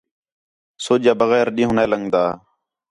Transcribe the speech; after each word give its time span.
سُج 0.85 1.03
آ 1.11 1.13
بغیر 1.21 1.47
ݙِین٘ہوں 1.55 1.75
نے 1.77 1.85
لنڳدا 1.91 2.23